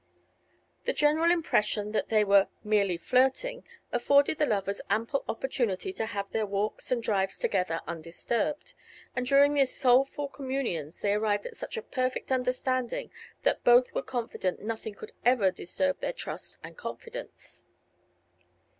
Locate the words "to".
5.93-6.07